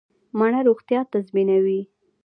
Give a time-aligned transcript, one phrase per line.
[0.37, 1.81] مڼه روغتیا تضمینوي